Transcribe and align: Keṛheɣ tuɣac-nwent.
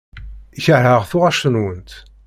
Keṛheɣ 0.63 1.01
tuɣac-nwent. 1.09 1.91